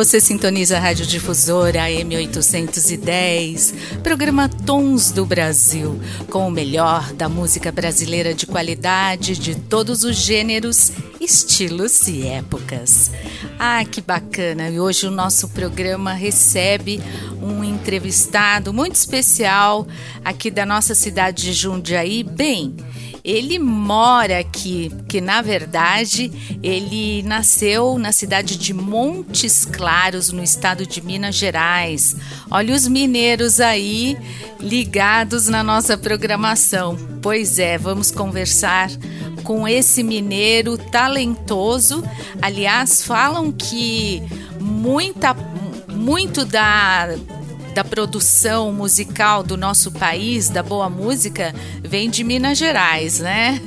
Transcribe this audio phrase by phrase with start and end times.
[0.00, 7.70] Você sintoniza a Rádio Difusora M810, programa Tons do Brasil, com o melhor da música
[7.70, 13.10] brasileira de qualidade de todos os gêneros, estilos e épocas.
[13.58, 14.70] Ah, que bacana!
[14.70, 16.98] E hoje o nosso programa recebe
[17.42, 19.86] um entrevistado muito especial
[20.24, 22.74] aqui da nossa cidade de Jundiaí, bem
[23.24, 30.86] ele mora aqui, que na verdade ele nasceu na cidade de Montes Claros, no estado
[30.86, 32.16] de Minas Gerais.
[32.50, 34.16] Olha os mineiros aí
[34.58, 36.96] ligados na nossa programação.
[37.22, 38.90] Pois é, vamos conversar
[39.44, 42.02] com esse mineiro talentoso.
[42.40, 44.22] Aliás, falam que
[44.60, 45.34] muita
[45.88, 47.08] muito da
[47.80, 53.58] da produção musical do nosso país, da boa música, vem de Minas Gerais, né?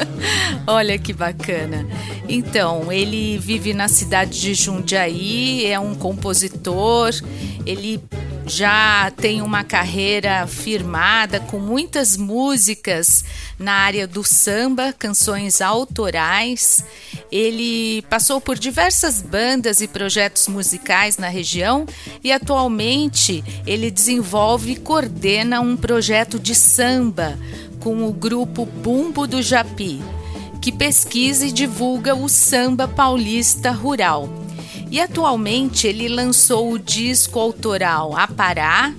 [0.66, 1.86] Olha que bacana.
[2.26, 7.10] Então, ele vive na cidade de Jundiaí, é um compositor,
[7.66, 8.02] ele
[8.50, 13.24] já tem uma carreira firmada com muitas músicas
[13.56, 16.84] na área do samba, canções autorais.
[17.30, 21.86] Ele passou por diversas bandas e projetos musicais na região
[22.24, 27.38] e atualmente ele desenvolve e coordena um projeto de samba
[27.78, 30.02] com o grupo Bumbo do Japi,
[30.60, 34.39] que pesquisa e divulga o samba paulista rural.
[34.90, 38.92] E atualmente ele lançou o disco autoral Apará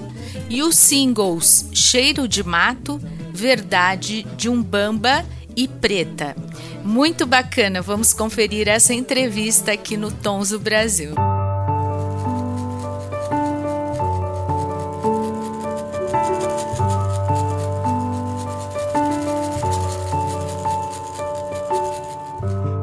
[0.50, 3.00] e os singles Cheiro de Mato,
[3.33, 5.25] Verdade de Umbamba
[5.56, 6.36] e Preta.
[6.83, 11.14] Muito bacana, vamos conferir essa entrevista aqui no Tons do Brasil.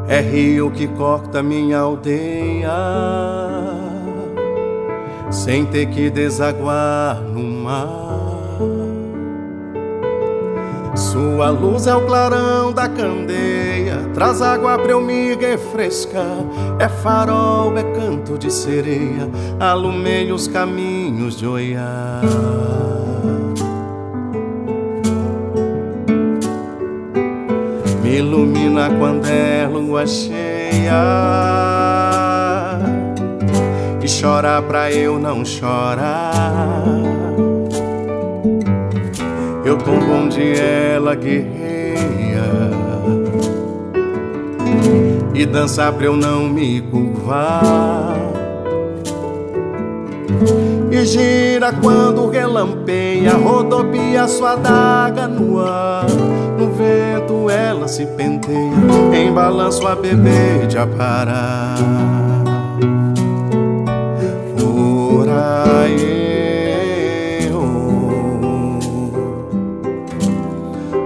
[0.08, 2.70] É rio que corta minha aldeia,
[5.30, 8.08] sem ter que desaguar no mar.
[10.96, 16.38] Sua luz é o clarão da candeia, traz água pra eu me refrescar.
[16.78, 19.28] É farol, é canto de sereia,
[19.60, 22.22] alumeia os caminhos de Oiá.
[28.08, 30.94] Me ilumina quando é lua cheia
[34.02, 36.84] e chora pra eu não chorar.
[39.64, 42.48] Eu tombo onde ela guerreia
[45.34, 48.16] e dança pra eu não me curvar.
[50.90, 56.06] E gira quando relampeia, rodopia sua daga no ar.
[56.58, 58.72] No vento ela se penteia,
[59.14, 61.76] em balanço a bebê de aparar.
[64.56, 66.28] Por aí,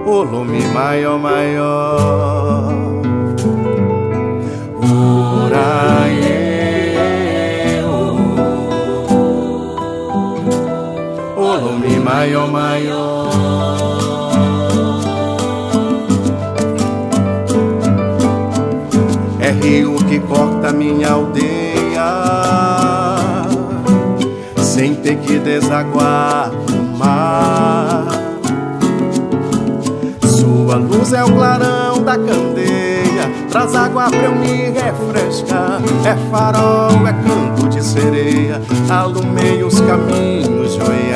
[0.05, 2.32] o lume maior, maior.
[12.23, 13.33] Maior, maior.
[19.61, 22.03] rio que corta minha aldeia,
[24.57, 28.07] sem ter que desaguar no mar.
[30.25, 35.81] Sua luz é o clarão da candeia, traz água pra eu me refrescar.
[36.05, 41.12] É farol, é canto de sereia, alumei os caminhos de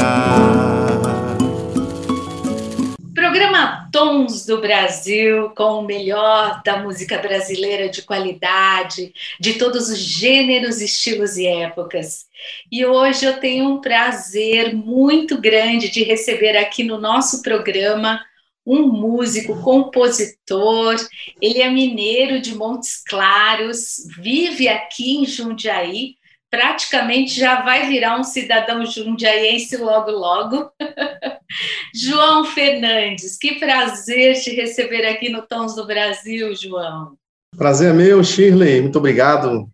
[4.48, 11.38] do Brasil, com o melhor da música brasileira de qualidade, de todos os gêneros, estilos
[11.38, 12.26] e épocas.
[12.72, 18.20] E hoje eu tenho um prazer muito grande de receber aqui no nosso programa
[18.66, 20.96] um músico, compositor.
[21.42, 26.17] Ele é mineiro de Montes Claros, vive aqui em Jundiaí,
[26.50, 30.72] praticamente já vai virar um cidadão jundiaiense logo, logo.
[31.94, 37.18] João Fernandes, que prazer te receber aqui no Tons do Brasil, João.
[37.58, 38.82] Prazer é meu, Shirley.
[38.82, 39.70] Muito obrigado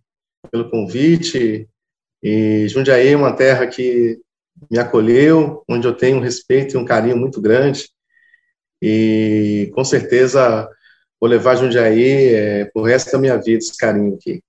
[0.52, 1.68] pelo convite.
[2.22, 4.20] E Jundiaí é uma terra que
[4.72, 7.90] me acolheu, onde eu tenho um respeito e um carinho muito grande.
[8.82, 10.70] E com certeza
[11.20, 14.42] vou levar Jundiaí é, o resto da minha vida esse carinho aqui.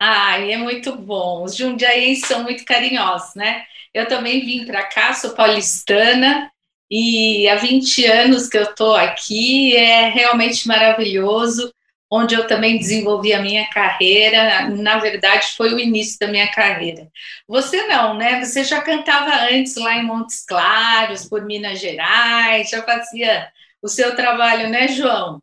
[0.00, 1.44] Ai, é muito bom.
[1.44, 3.64] Os jundiaíes são muito carinhosos, né?
[3.92, 6.50] Eu também vim para cá, sou paulistana,
[6.90, 11.72] e há 20 anos que eu estou aqui, é realmente maravilhoso,
[12.10, 17.08] onde eu também desenvolvi a minha carreira, na verdade foi o início da minha carreira.
[17.46, 18.44] Você não, né?
[18.44, 23.48] Você já cantava antes lá em Montes Claros, por Minas Gerais, já fazia
[23.80, 25.40] o seu trabalho, né, João?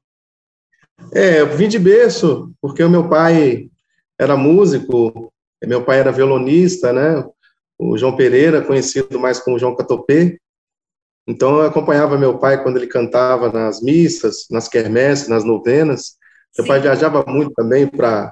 [1.14, 3.70] É, eu vim de berço, porque o meu pai
[4.20, 5.32] era músico,
[5.64, 7.24] meu pai era violonista, né?
[7.78, 10.40] O João Pereira, conhecido mais como João Catopê.
[11.28, 16.16] Então, eu acompanhava meu pai quando ele cantava nas missas, nas quermesses, nas novenas.
[16.58, 16.68] Meu Sim.
[16.68, 18.32] pai viajava muito também para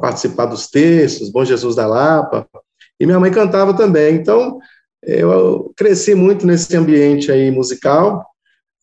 [0.00, 2.46] participar dos textos, Bom Jesus da Lapa.
[3.00, 4.14] E minha mãe cantava também.
[4.14, 4.58] Então,
[5.02, 8.24] eu cresci muito nesse ambiente aí musical.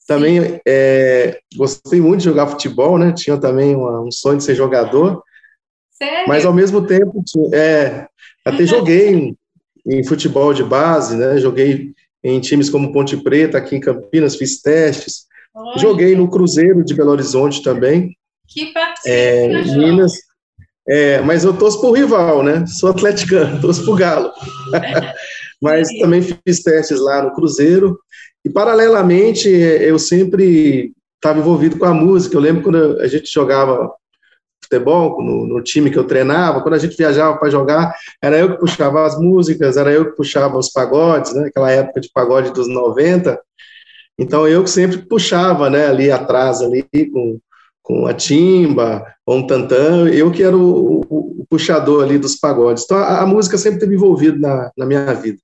[0.07, 3.13] Também é, gostei muito de jogar futebol, né?
[3.13, 5.23] Tinha também uma, um sonho de ser jogador.
[6.03, 6.27] Sério?
[6.27, 7.23] Mas ao mesmo tempo,
[7.53, 8.07] é,
[8.45, 9.37] até joguei em,
[9.85, 11.37] em, futebol de base, né?
[11.37, 11.91] Joguei
[12.23, 15.25] em times como Ponte Preta, aqui em Campinas, fiz testes.
[15.55, 15.77] Olha.
[15.79, 18.15] Joguei no Cruzeiro de Belo Horizonte também.
[18.47, 19.47] Que partida, é,
[19.77, 20.13] Minas.
[20.87, 22.65] É, mas eu torço pro rival, né?
[22.67, 24.31] Sou atleticano, torço pro Galo.
[25.61, 27.97] mas também fiz testes lá no Cruzeiro.
[28.43, 32.35] E, paralelamente, eu sempre estava envolvido com a música.
[32.35, 33.89] Eu lembro quando a gente jogava
[34.73, 38.53] futebol, no, no, time que eu treinava, quando a gente viajava para jogar, era eu
[38.53, 42.51] que puxava as músicas, era eu que puxava os pagodes, né, aquela época de pagode
[42.51, 43.39] dos 90,
[44.17, 47.39] então eu que sempre puxava, né, ali atrás, ali com,
[47.81, 52.35] com a timba, ou um tantã, eu que era o, o, o puxador ali dos
[52.35, 55.39] pagodes, então a, a música sempre esteve envolvida na, na minha vida.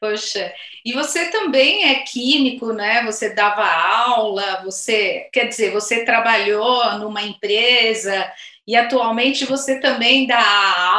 [0.00, 0.52] Poxa,
[0.84, 3.04] e você também é químico, né?
[3.04, 8.30] Você dava aula, você, quer dizer, você trabalhou numa empresa
[8.68, 10.44] e atualmente você também dá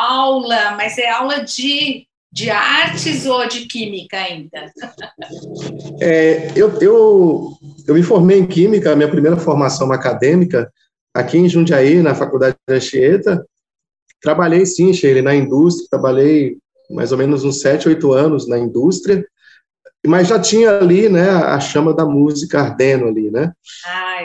[0.10, 4.72] aula, mas é aula de, de artes ou de química ainda?
[6.02, 7.52] É, eu, eu,
[7.86, 10.72] eu me formei em química, minha primeira formação acadêmica,
[11.14, 13.46] aqui em Jundiaí, na Faculdade de Anchieta.
[14.22, 16.58] Trabalhei sim, Sheila, na indústria, trabalhei
[16.90, 19.26] mais ou menos uns sete, oito anos na indústria,
[20.06, 23.52] mas já tinha ali, né, a chama da música ardendo ali, né?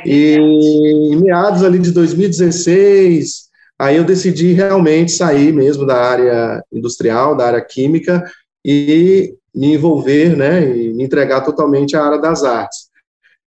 [0.05, 3.45] E em meados ali de 2016,
[3.79, 8.25] aí eu decidi realmente sair mesmo da área industrial, da área química
[8.65, 12.89] e me envolver, né, e me entregar totalmente à área das artes.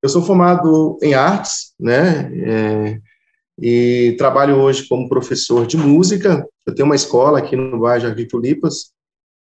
[0.01, 2.99] Eu sou formado em artes, né, é,
[3.59, 6.47] e trabalho hoje como professor de música.
[6.65, 8.91] Eu tenho uma escola aqui no bairro Jardim Tulipas,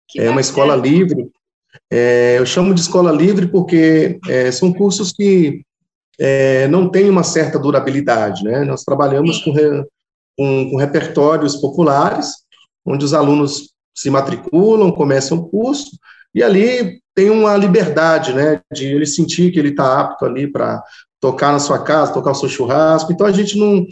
[0.07, 1.29] que é uma escola livre.
[1.91, 5.61] É, eu chamo de escola livre porque é, são cursos que
[6.19, 8.63] é, não têm uma certa durabilidade, né?
[8.63, 9.83] Nós trabalhamos com, re,
[10.37, 12.33] com, com, repertórios populares,
[12.85, 15.91] onde os alunos se matriculam, começam o curso,
[16.33, 18.61] e ali tem uma liberdade, né?
[18.73, 20.83] De ele sentir que ele está apto ali para
[21.19, 23.11] tocar na sua casa, tocar o seu churrasco.
[23.11, 23.85] Então a gente não,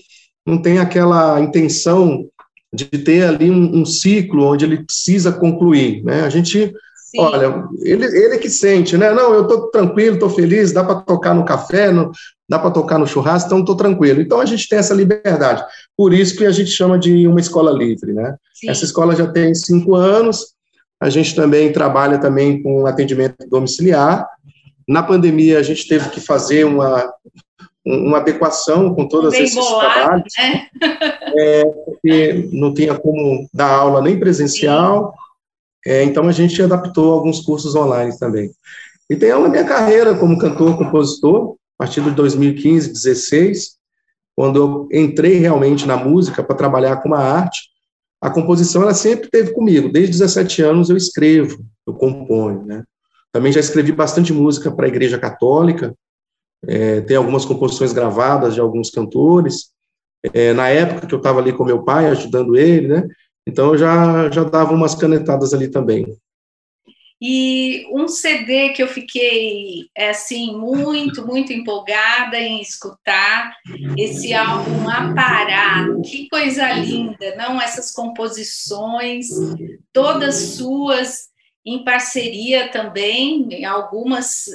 [0.46, 2.28] não tem aquela intenção
[2.74, 6.22] de ter ali um, um, ciclo onde ele precisa concluir, né?
[6.22, 6.74] A gente,
[7.08, 7.22] Sim.
[7.22, 9.12] olha, ele, ele que sente, né?
[9.12, 12.12] Não, eu estou tranquilo, estou feliz, dá para tocar no café, no,
[12.50, 14.20] dá para tocar no churrasco, então estou tranquilo.
[14.20, 15.64] Então a gente tem essa liberdade.
[15.96, 18.36] Por isso que a gente chama de uma escola livre, né?
[18.54, 18.70] Sim.
[18.70, 20.48] Essa escola já tem cinco anos.
[21.00, 24.28] A gente também trabalha também com atendimento domiciliar.
[24.86, 27.10] Na pandemia a gente teve que fazer uma
[27.86, 30.68] uma adequação com todos Bem esses bolado, trabalhos, né?
[31.38, 35.14] é, porque não tinha como dar aula nem presencial,
[35.88, 38.52] é, então a gente adaptou alguns cursos online também.
[39.10, 43.78] E tem a minha carreira como cantor, compositor, a partir de 2015, 16,
[44.36, 47.70] quando eu entrei realmente na música para trabalhar com a arte,
[48.22, 49.90] a composição ela sempre teve comigo.
[49.90, 52.84] Desde 17 anos eu escrevo, eu componho, né?
[53.32, 55.96] Também já escrevi bastante música para a Igreja Católica,
[56.68, 59.70] é, tem algumas composições gravadas de alguns cantores.
[60.34, 63.08] É, na época que eu estava ali com meu pai, ajudando ele, né?
[63.48, 66.06] Então eu já, já dava umas canetadas ali também.
[67.20, 73.56] E um CD que eu fiquei assim muito, muito empolgada em escutar
[73.98, 75.88] esse álbum Apará.
[76.06, 79.30] Que coisa linda, não essas composições
[79.92, 81.30] todas suas
[81.66, 84.46] em parceria também, em algumas,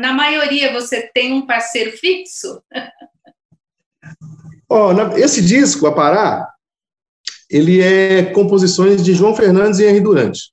[0.00, 2.62] na maioria você tem um parceiro fixo?
[4.66, 6.48] oh, esse disco, A Pará,
[7.54, 10.50] ele é composições de João Fernandes e Henri Durante.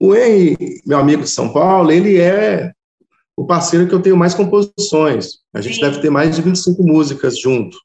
[0.00, 2.72] O Henry, meu amigo de São Paulo, ele é
[3.36, 5.40] o parceiro que eu tenho mais composições.
[5.52, 5.82] A gente Sim.
[5.82, 7.76] deve ter mais de 25 músicas junto.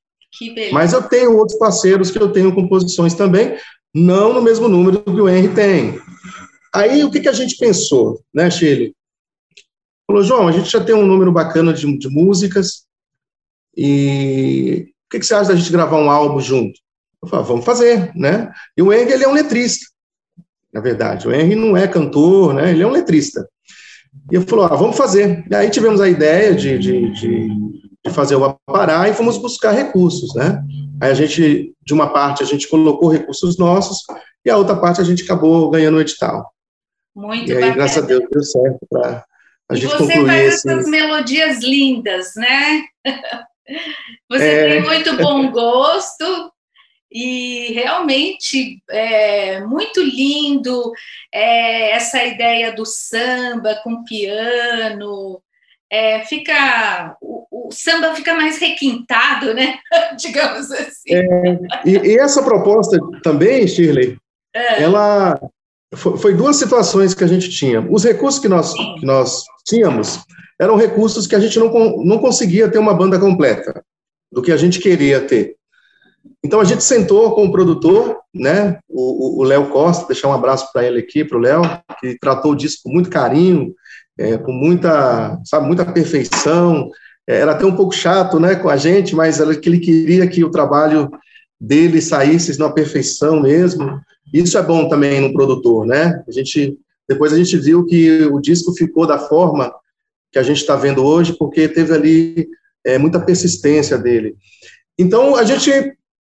[0.71, 3.57] Mas eu tenho outros parceiros que eu tenho composições também,
[3.93, 5.99] não no mesmo número que o Henry tem.
[6.73, 8.95] Aí o que, que a gente pensou, né, Chile?
[10.07, 12.85] Falou, João, a gente já tem um número bacana de, de músicas,
[13.75, 16.79] e o que, que, você acha da gente gravar um álbum junto?
[17.23, 18.51] Eu falei, vamos fazer, né?
[18.75, 19.85] E o Henry, ele é um letrista,
[20.73, 21.25] na verdade.
[21.25, 22.71] O Henry não é cantor, né?
[22.71, 23.47] Ele é um letrista.
[24.29, 25.45] E eu falou, ah, vamos fazer.
[25.49, 27.47] E aí tivemos a ideia de, de, de,
[28.05, 30.61] de fazer o Apará e fomos buscar recursos, né?
[31.01, 33.99] Aí a gente, de uma parte, a gente colocou recursos nossos
[34.45, 36.51] e a outra parte a gente acabou ganhando o edital.
[37.15, 37.75] Muito e aí, bacana.
[37.75, 39.25] graças a Deus, deu certo para
[39.69, 40.69] a gente concluir você faz esse...
[40.69, 42.83] essas melodias lindas, né?
[44.29, 44.67] Você é...
[44.67, 46.52] tem muito bom gosto
[47.13, 50.91] e realmente é muito lindo
[51.31, 55.39] é, essa ideia do samba com piano.
[55.91, 59.77] É, fica o, o, samba fica mais requintado, né?
[60.17, 61.13] Digamos assim.
[61.13, 64.17] É, e, e, essa proposta também, Shirley,
[64.55, 64.81] é.
[64.81, 65.39] ela
[65.93, 67.79] foi, foi, duas situações que a gente tinha.
[67.91, 70.19] Os recursos que nós, que nós tínhamos
[70.59, 71.69] eram recursos que a gente não,
[72.03, 73.83] não conseguia ter uma banda completa
[74.31, 75.55] do que a gente queria ter.
[76.43, 80.85] Então a gente sentou com o produtor, né, o Léo Costa, deixar um abraço para
[80.85, 81.61] ele aqui, para o Léo,
[81.99, 83.73] que tratou o disco com muito carinho,
[84.17, 86.89] é, com muita, sabe, muita perfeição.
[87.27, 90.27] É, era até um pouco chato, né, com a gente, mas era que ele queria
[90.27, 91.09] que o trabalho
[91.59, 93.99] dele saísse na perfeição mesmo.
[94.33, 96.23] Isso é bom também no produtor, né?
[96.27, 96.77] A gente
[97.07, 99.73] depois a gente viu que o disco ficou da forma
[100.31, 102.47] que a gente está vendo hoje, porque teve ali
[102.83, 104.35] é, muita persistência dele.
[104.97, 105.69] Então a gente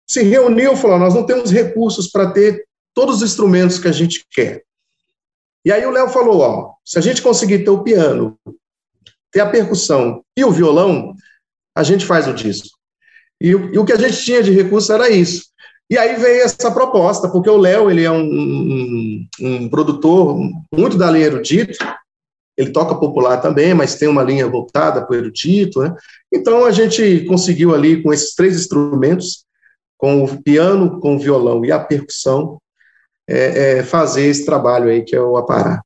[0.09, 3.93] se reuniu e falou: nós não temos recursos para ter todos os instrumentos que a
[3.93, 4.63] gente quer.
[5.65, 8.37] E aí o Léo falou: ó, se a gente conseguir ter o piano,
[9.31, 11.15] ter a percussão e o violão,
[11.75, 12.69] a gente faz o disco.
[13.41, 15.53] E, e o que a gente tinha de recurso era isso.
[15.91, 20.39] E aí veio essa proposta, porque o Léo ele é um, um, um, produtor
[20.73, 21.77] muito da linha erudito,
[22.57, 25.95] ele toca popular também, mas tem uma linha voltada para o erudito, né?
[26.33, 29.45] Então a gente conseguiu ali com esses três instrumentos
[30.03, 32.61] com o piano, com o violão e a percussão,
[33.31, 35.81] é, é, fazer esse trabalho aí que é o Apará.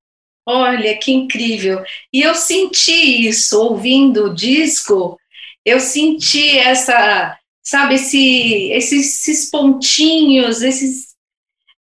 [0.46, 1.82] Olha, que incrível.
[2.10, 5.18] E eu senti isso, ouvindo o disco,
[5.62, 11.08] eu senti essa, sabe, esse, esses, esses pontinhos, esses,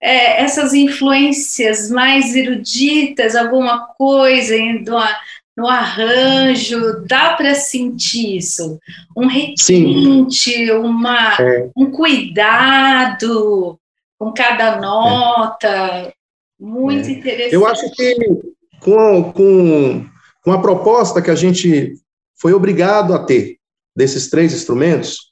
[0.02, 5.20] é, essas influências mais eruditas, alguma coisa, indo a,
[5.56, 8.80] no arranjo, dá para sentir isso.
[9.16, 11.70] Um requinte, uma, é.
[11.76, 13.80] um cuidado
[14.20, 16.14] com cada nota.
[16.60, 17.12] Muito é.
[17.12, 17.54] interessante.
[17.54, 18.16] Eu acho que
[18.82, 20.06] com, com,
[20.44, 21.94] com a proposta que a gente
[22.36, 23.58] foi obrigado a ter
[23.96, 25.32] desses três instrumentos,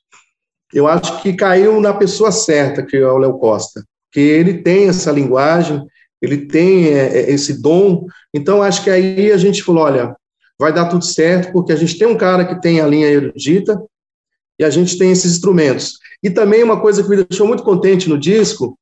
[0.73, 4.87] eu acho que caiu na pessoa certa, que é o Léo Costa, que ele tem
[4.87, 5.85] essa linguagem,
[6.23, 8.07] ele tem é, é, esse dom.
[8.33, 10.15] Então, acho que aí a gente falou: olha,
[10.57, 13.77] vai dar tudo certo, porque a gente tem um cara que tem a linha erudita
[14.57, 15.97] e a gente tem esses instrumentos.
[16.23, 18.79] E também uma coisa que me deixou muito contente no disco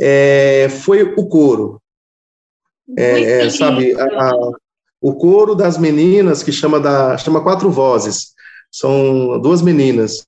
[0.00, 1.80] é, foi o coro.
[2.98, 4.32] É, é, sabe, a, a,
[5.00, 8.32] o coro das meninas, que chama, da, chama Quatro Vozes,
[8.68, 10.26] são duas meninas.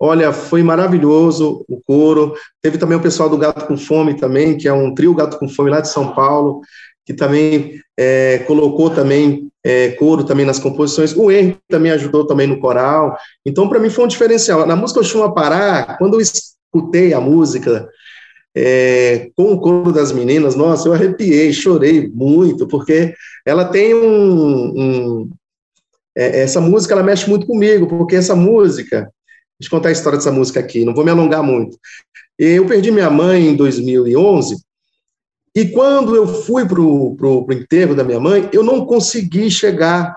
[0.00, 2.34] Olha, foi maravilhoso o coro.
[2.60, 5.48] Teve também o pessoal do Gato com Fome também, que é um trio Gato com
[5.48, 6.60] Fome lá de São Paulo,
[7.06, 11.16] que também é, colocou também é, coro também nas composições.
[11.16, 13.16] O Henry também ajudou também no coral.
[13.44, 14.66] Então, para mim foi um diferencial.
[14.66, 17.88] Na música Oxum Pará, quando eu escutei a música
[18.54, 23.14] é, com o coro das meninas, nossa, eu arrepiei, chorei muito, porque
[23.44, 25.30] ela tem um, um
[26.16, 29.10] é, essa música ela mexe muito comigo, porque essa música
[29.58, 31.76] Deixa eu contar a história dessa música aqui, não vou me alongar muito.
[32.38, 34.56] Eu perdi minha mãe em 2011,
[35.54, 40.16] e quando eu fui para o enterro da minha mãe, eu não consegui chegar,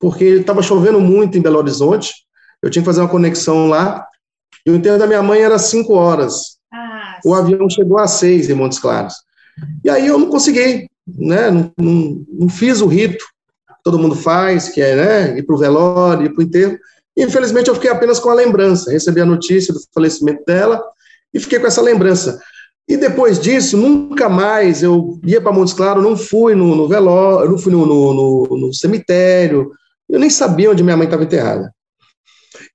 [0.00, 2.12] porque estava chovendo muito em Belo Horizonte,
[2.60, 4.04] eu tinha que fazer uma conexão lá,
[4.66, 6.58] e o enterro da minha mãe era cinco horas.
[6.72, 9.14] Ah, o avião chegou às seis em Montes Claros.
[9.84, 11.50] E aí eu não consegui, né?
[11.50, 13.24] não, não, não fiz o rito
[13.84, 16.78] todo mundo faz, que é né, ir para o velório, ir para o enterro.
[17.16, 18.90] Infelizmente, eu fiquei apenas com a lembrança.
[18.90, 20.82] Recebi a notícia do falecimento dela
[21.32, 22.40] e fiquei com essa lembrança.
[22.88, 27.50] E depois disso, nunca mais eu ia para Montes Claros, não fui no, no velório,
[27.50, 29.72] não fui no, no, no, cemitério,
[30.08, 31.74] eu nem sabia onde minha mãe estava enterrada.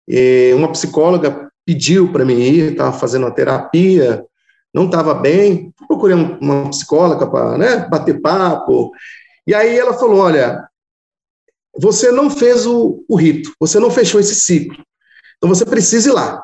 [0.08, 4.24] E uma psicóloga pediu para mim ir, estava fazendo uma terapia,
[4.72, 8.90] não estava bem, procurei uma psicóloga para né, bater papo.
[9.46, 10.66] E aí ela falou: Olha,
[11.78, 14.82] você não fez o, o rito, você não fechou esse ciclo,
[15.36, 16.42] então você precisa ir lá.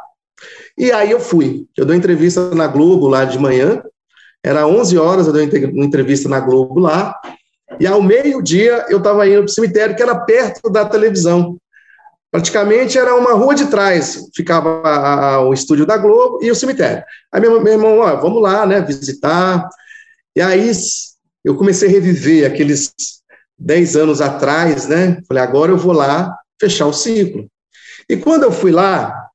[0.77, 1.67] E aí eu fui.
[1.77, 3.83] Eu dei entrevista na Globo lá de manhã,
[4.43, 7.19] era 11 horas, eu dei uma entrevista na Globo lá,
[7.81, 11.57] e ao meio-dia eu estava indo para o cemitério, que era perto da televisão.
[12.35, 16.55] Praticamente era uma rua de trás, ficava a, a, o estúdio da Globo e o
[16.57, 17.05] cemitério.
[17.31, 19.69] Aí meu, meu irmão, ó, vamos lá, né, visitar.
[20.35, 20.73] E aí
[21.45, 22.93] eu comecei a reviver aqueles
[23.57, 25.21] 10 anos atrás, né?
[25.29, 27.47] Falei, agora eu vou lá fechar o ciclo.
[28.11, 29.29] E quando eu fui lá,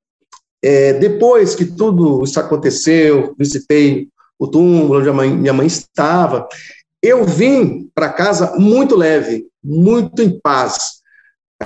[0.62, 6.50] é, depois que tudo isso aconteceu, visitei o túmulo onde mãe, minha mãe estava,
[7.02, 10.99] eu vim para casa muito leve, muito em paz.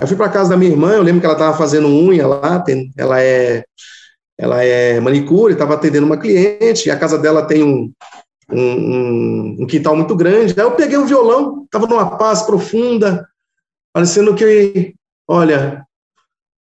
[0.02, 2.60] Eu fui para casa da minha irmã, eu lembro que ela estava fazendo unha lá,
[2.60, 3.64] tem, ela é
[4.38, 7.94] ela é manicure, estava atendendo uma cliente, a casa dela tem um,
[8.52, 10.54] um, um, quintal muito grande.
[10.58, 13.28] Aí eu peguei o violão, estava numa paz profunda,
[13.94, 14.96] parecendo que,
[15.28, 15.86] olha,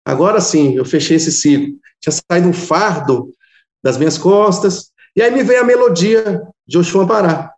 [0.04, 1.78] agora sim, eu fechei esse ciclo.
[2.02, 3.32] Tinha saído um fardo
[3.84, 7.54] das minhas costas, e aí me veio a melodia de Oxum Pará.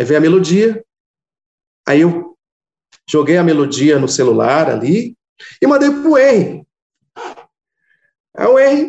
[0.00, 0.82] Aí veio a melodia,
[1.86, 2.31] aí eu
[3.08, 5.16] joguei a melodia no celular ali
[5.60, 6.62] e mandei para o Henry.
[8.36, 8.88] Aí o Henry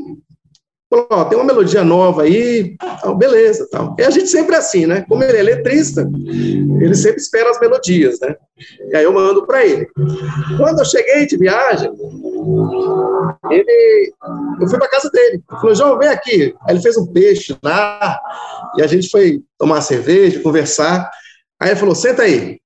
[0.89, 2.75] falou, ó, tem uma melodia nova aí,
[3.17, 3.95] beleza, tal.
[3.99, 5.03] E a gente sempre é assim, né?
[5.07, 6.09] Como ele é letrista,
[6.79, 8.35] ele sempre espera as melodias, né?
[8.91, 9.87] E aí eu mando para ele.
[10.57, 11.91] Quando eu cheguei de viagem,
[13.49, 14.13] ele,
[14.61, 15.43] eu fui para casa dele.
[15.49, 16.55] Ele falou, João, vem aqui.
[16.61, 18.19] Aí ele fez um peixe lá,
[18.77, 21.09] e a gente foi tomar cerveja, conversar.
[21.59, 22.59] Aí ele falou, senta aí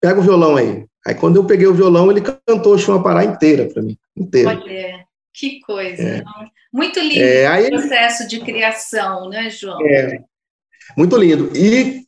[0.00, 0.86] pega o violão aí.
[1.06, 4.50] Aí quando eu peguei o violão, ele cantou Chuma Pará inteira para mim, inteira.
[4.50, 6.02] Olha, que coisa.
[6.02, 6.24] É.
[6.72, 9.80] Muito lindo é, aí, o processo de criação, né, João?
[9.86, 10.18] É,
[10.96, 11.50] muito lindo.
[11.56, 12.06] E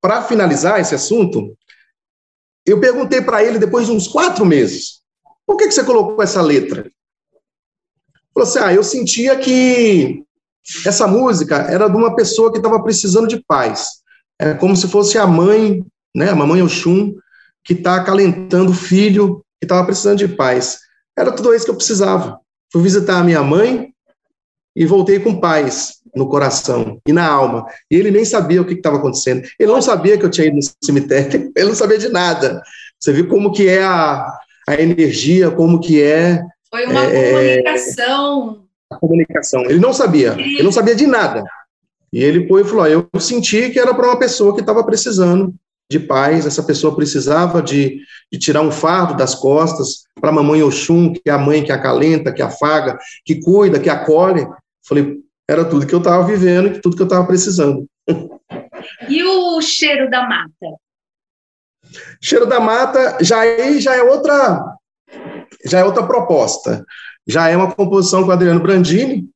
[0.00, 1.56] para finalizar esse assunto,
[2.66, 5.02] eu perguntei para ele depois de uns quatro meses,
[5.46, 6.80] por que, que você colocou essa letra?
[6.80, 6.92] Ele
[8.34, 10.22] falou assim, ah, eu sentia que
[10.86, 14.02] essa música era de uma pessoa que estava precisando de paz.
[14.38, 17.14] É como se fosse a mãe, né, a mamãe Oxum,
[17.64, 20.78] que está acalentando o filho que estava precisando de paz.
[21.16, 22.38] Era tudo isso que eu precisava.
[22.72, 23.92] Fui visitar a minha mãe
[24.76, 27.66] e voltei com paz no coração e na alma.
[27.90, 29.42] E ele nem sabia o que estava acontecendo.
[29.58, 31.52] Ele não sabia que eu tinha ido no cemitério.
[31.56, 32.62] Ele não sabia de nada.
[32.98, 34.32] Você viu como que é a,
[34.68, 36.42] a energia, como que é...
[36.70, 38.64] Foi uma é, comunicação.
[38.90, 39.62] A comunicação.
[39.64, 40.32] Ele não sabia.
[40.38, 41.42] Ele não sabia de nada.
[42.12, 45.54] E ele foi e falou: Eu senti que era para uma pessoa que estava precisando
[45.90, 50.62] de paz, essa pessoa precisava de, de tirar um fardo das costas para a mamãe
[50.62, 54.46] Oxum, que é a mãe que acalenta, que afaga, que cuida, que acolhe.
[54.86, 55.16] Falei,
[55.48, 57.86] era tudo que eu estava vivendo e tudo que eu estava precisando.
[59.08, 60.76] E o cheiro da mata?
[62.20, 64.76] Cheiro da mata já é, já é outra
[65.64, 66.84] já é outra proposta.
[67.26, 69.28] Já é uma composição com o Adriano Brandini,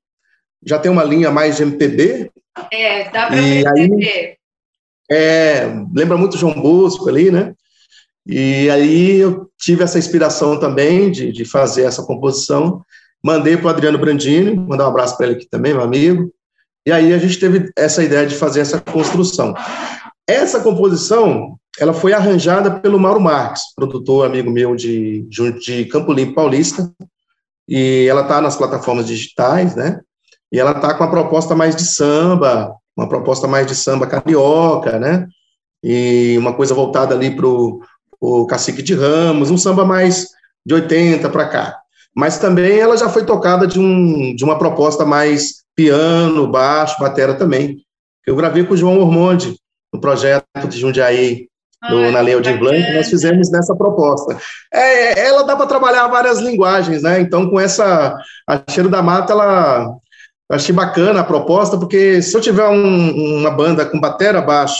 [0.64, 2.30] já tem uma linha mais de MPB.
[2.70, 4.36] É, dá para perceber.
[5.10, 7.54] É, lembra muito João Bosco ali, né?
[8.26, 12.82] E aí eu tive essa inspiração também de, de fazer essa composição.
[13.22, 16.32] Mandei para o Adriano Brandini, mandar um abraço para ele aqui também, meu amigo.
[16.86, 19.54] E aí a gente teve essa ideia de fazer essa construção.
[20.26, 25.26] Essa composição, ela foi arranjada pelo Mauro Marques, produtor amigo meu de,
[25.60, 26.92] de Campo Limpo Paulista,
[27.68, 30.00] e ela está nas plataformas digitais, né?
[30.50, 34.98] E ela está com a proposta mais de samba, uma proposta mais de samba carioca,
[34.98, 35.26] né?
[35.82, 40.28] E uma coisa voltada ali para o Cacique de Ramos, um samba mais
[40.64, 41.78] de 80 para cá.
[42.14, 47.34] Mas também ela já foi tocada de, um, de uma proposta mais piano, baixo, batera
[47.34, 47.78] também.
[48.26, 49.56] Eu gravei com o João Ormonde,
[49.92, 51.48] no projeto de Jundiaí,
[51.90, 54.38] no, na Lei Aldir Blanc, nós fizemos nessa proposta.
[54.72, 57.20] É, ela dá para trabalhar várias linguagens, né?
[57.20, 58.16] Então, com essa.
[58.48, 59.92] A Cheiro da Mata, ela,
[60.52, 64.78] achei bacana a proposta, porque se eu tiver um, uma banda com batera baixo,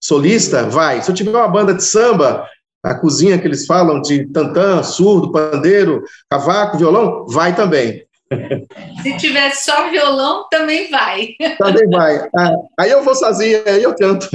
[0.00, 1.02] solista, vai.
[1.02, 2.48] Se eu tiver uma banda de samba,
[2.82, 8.04] a cozinha que eles falam de tantã, surdo, pandeiro, cavaco, violão, vai também.
[9.02, 11.34] Se tiver só violão, também vai.
[11.58, 12.28] Também vai.
[12.36, 14.28] Ah, aí eu vou sozinho, aí eu canto.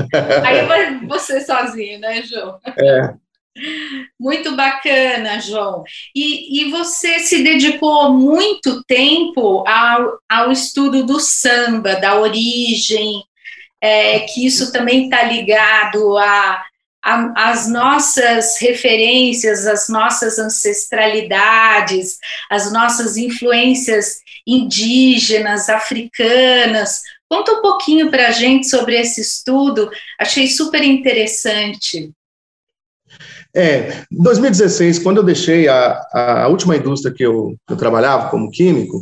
[0.43, 2.60] Aí você sozinho, né, João?
[2.77, 3.13] É.
[4.19, 5.83] Muito bacana, João.
[6.15, 13.23] E, e você se dedicou muito tempo ao, ao estudo do samba, da origem,
[13.81, 16.63] é, que isso também está ligado a,
[17.03, 22.17] a, as nossas referências, as nossas ancestralidades,
[22.49, 27.01] as nossas influências indígenas, africanas.
[27.29, 32.12] Conta um pouquinho para a gente sobre esse estudo, achei super interessante.
[33.55, 38.51] É, em 2016, quando eu deixei a, a última indústria que eu, eu trabalhava como
[38.51, 39.01] químico,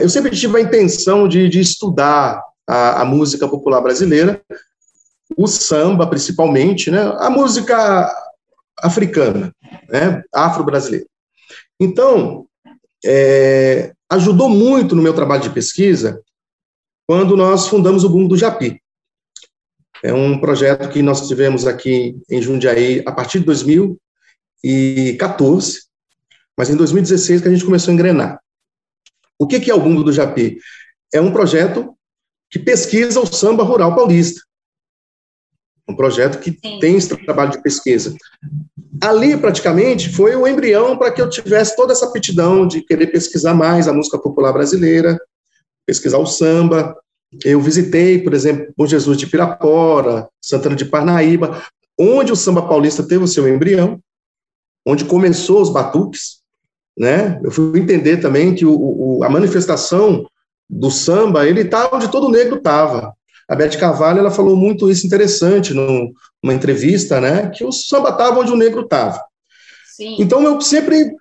[0.00, 4.40] eu sempre tive a intenção de, de estudar a, a, música popular brasileira,
[5.36, 8.10] o samba principalmente, né, a música
[8.78, 9.52] africana,
[9.88, 11.06] né, afro-brasileira.
[11.80, 12.46] Então,
[13.04, 16.20] é, ajudou muito no meu trabalho de pesquisa
[17.06, 18.80] quando nós fundamos o Boom do Japi.
[20.02, 25.82] É um projeto que nós tivemos aqui em Jundiaí a partir de 2014,
[26.56, 28.40] mas em 2016 que a gente começou a engrenar.
[29.38, 30.58] O que é o Bumbo do Japi?
[31.12, 31.94] É um projeto
[32.50, 34.40] que pesquisa o samba rural paulista.
[35.88, 36.80] Um projeto que Sim.
[36.80, 38.16] tem esse trabalho de pesquisa.
[39.00, 43.54] Ali, praticamente, foi o embrião para que eu tivesse toda essa aptidão de querer pesquisar
[43.54, 45.18] mais a música popular brasileira,
[45.86, 46.94] pesquisar o samba.
[47.44, 51.62] Eu visitei, por exemplo, Bom Jesus de Pirapora, Santana de Parnaíba,
[51.98, 54.00] onde o samba paulista teve o seu embrião,
[54.86, 56.38] onde começou os batuques,
[56.96, 57.40] né?
[57.44, 60.26] Eu fui entender também que o, o, a manifestação
[60.68, 63.14] do samba, ele estava onde todo negro estava.
[63.48, 66.12] A Beth Carvalho, ela falou muito isso interessante no,
[66.42, 67.48] numa entrevista, né?
[67.50, 69.22] Que o samba estava onde o negro estava.
[70.18, 71.12] Então, eu sempre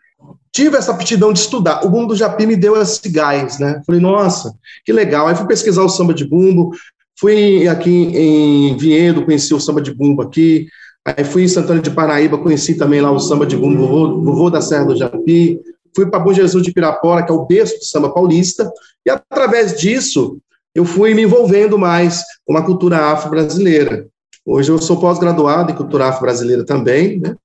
[0.52, 1.86] tive essa aptidão de estudar.
[1.86, 3.82] O bumbo do Japi me deu esse gás, né?
[3.86, 4.54] Falei, nossa,
[4.86, 5.28] que legal.
[5.28, 6.72] Aí fui pesquisar o samba de bumbo,
[7.20, 10.68] fui aqui em Vinhedo, conheci o samba de bumbo aqui,
[11.08, 13.88] Aí fui em Santana de Paraíba, conheci também lá o samba de bumbo,
[14.22, 15.58] vovô da Serra do Japi.
[15.96, 18.70] Fui para Bom Jesus de Pirapora, que é o berço do samba paulista.
[19.06, 20.38] E através disso,
[20.76, 24.06] eu fui me envolvendo mais com a cultura afro-brasileira.
[24.46, 27.38] Hoje eu sou pós-graduado em cultura afro-brasileira também, né?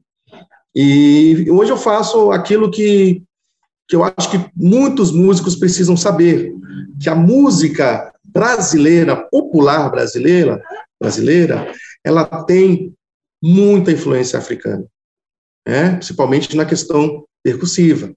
[0.74, 3.22] E hoje eu faço aquilo que,
[3.88, 6.52] que eu acho que muitos músicos precisam saber,
[7.00, 10.62] que a música brasileira, popular brasileira,
[11.00, 11.72] brasileira,
[12.04, 12.94] ela tem
[13.42, 14.84] muita influência africana,
[15.66, 15.96] né?
[15.96, 18.12] principalmente na questão percussiva.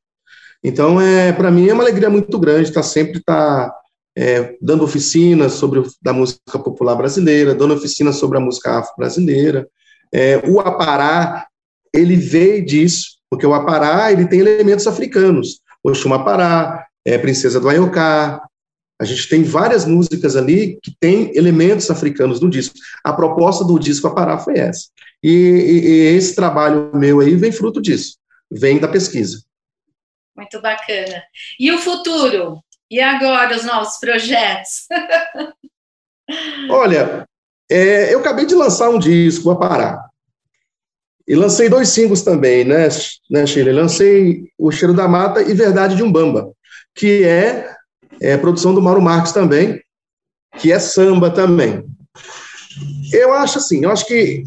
[0.63, 3.71] Então, é, para mim, é uma alegria muito grande estar sempre tá,
[4.17, 9.67] é, dando oficinas sobre da música popular brasileira, dando oficinas sobre a música afro-brasileira.
[10.13, 11.47] É, o Apará,
[11.95, 15.61] ele veio disso, porque o Apará ele tem elementos africanos.
[15.83, 18.41] O Xumapará, é, Princesa do Ayocá,
[18.99, 22.75] a gente tem várias músicas ali que tem elementos africanos no disco.
[23.03, 24.87] A proposta do disco Apará foi essa.
[25.23, 28.17] E, e, e, esse trabalho meu aí vem fruto disso,
[28.51, 29.43] vem da pesquisa.
[30.35, 31.23] Muito bacana.
[31.59, 32.61] E o futuro?
[32.89, 34.87] E agora os novos projetos?
[36.69, 37.25] Olha,
[37.69, 40.09] é, eu acabei de lançar um disco, Apará.
[41.27, 42.87] E lancei dois singles também, né,
[43.29, 43.71] né Sheila?
[43.71, 46.51] Lancei O Cheiro da Mata e Verdade de Umbamba,
[46.93, 47.75] que é
[48.21, 49.81] é, produção do Mauro Marques também,
[50.59, 51.83] que é samba também.
[53.11, 54.43] Eu acho assim, eu acho que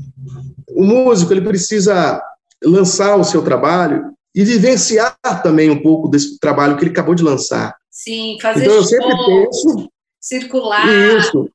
[0.70, 2.22] o músico ele precisa
[2.64, 7.22] lançar o seu trabalho e vivenciar também um pouco desse trabalho que ele acabou de
[7.22, 7.74] lançar.
[7.90, 10.86] Sim, fazer então, eu sempre penso circular.
[11.18, 11.50] Isso,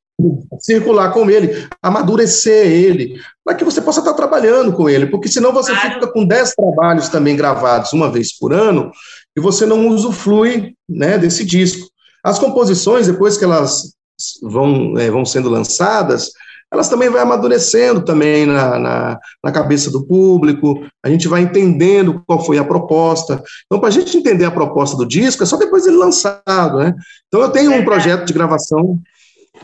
[0.59, 5.51] circular com ele, amadurecer ele, para que você possa estar trabalhando com ele, porque senão
[5.51, 5.95] você claro.
[5.95, 8.91] fica com 10 trabalhos também gravados uma vez por ano
[9.35, 11.87] e você não usufrui né, desse disco.
[12.23, 13.93] As composições, depois que elas
[14.41, 16.31] vão, é, vão sendo lançadas,
[16.71, 22.23] elas também vão amadurecendo também na, na, na, cabeça do público, a gente vai entendendo
[22.25, 23.43] qual foi a proposta.
[23.65, 26.95] Então, para a gente entender a proposta do disco, é só depois ele lançado, né?
[27.27, 28.99] Então, eu tenho um projeto de gravação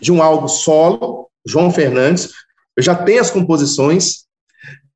[0.02, 2.30] de um álbum solo, João Fernandes,
[2.76, 4.26] eu já tenho as composições,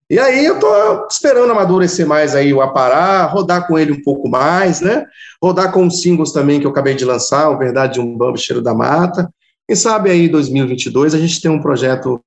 [0.10, 4.30] e aí eu estou esperando amadurecer mais aí o Apará, rodar com ele um pouco
[4.30, 5.06] mais, né?
[5.42, 8.38] Rodar com os singles também que eu acabei de lançar, o Verdade de um Bambo
[8.38, 9.28] Cheiro da Mata.
[9.68, 12.22] Quem sabe aí 2022 a gente tem um projeto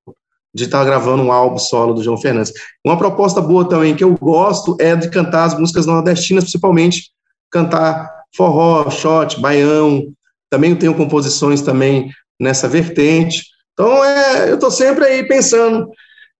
[0.54, 2.52] de estar tá gravando um álbum solo do João Fernandes.
[2.84, 7.10] Uma proposta boa também que eu gosto é de cantar as músicas nordestinas, principalmente
[7.50, 10.08] cantar forró, shot, baião.
[10.50, 13.44] Também tenho composições também nessa vertente.
[13.72, 15.90] Então, é, eu estou sempre aí pensando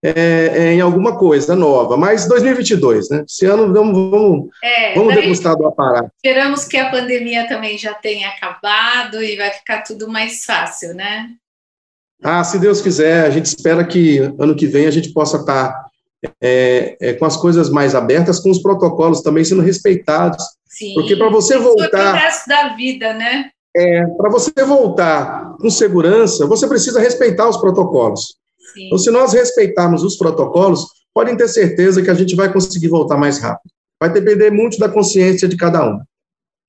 [0.02, 1.96] é, é, em alguma coisa nova.
[1.96, 3.24] Mas 2022, né?
[3.28, 6.11] Esse ano vamos, vamos, é, vamos degustar do aparato.
[6.16, 11.28] Esperamos que a pandemia também já tenha acabado e vai ficar tudo mais fácil, né?
[12.22, 15.87] Ah, se Deus quiser, a gente espera que ano que vem a gente possa estar
[16.40, 20.42] é, é, com as coisas mais abertas, com os protocolos também sendo respeitados.
[20.66, 22.14] Sim, porque para você voltar.
[22.14, 23.50] o resto da vida, né?
[23.76, 28.36] É, para você voltar com segurança, você precisa respeitar os protocolos.
[28.72, 28.86] Sim.
[28.86, 33.18] Então, se nós respeitarmos os protocolos, podem ter certeza que a gente vai conseguir voltar
[33.18, 33.70] mais rápido.
[34.00, 36.00] Vai depender muito da consciência de cada um.